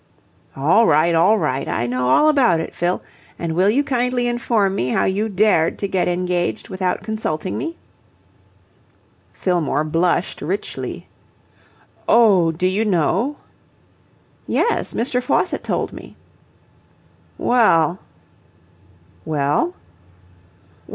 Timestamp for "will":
3.53-3.69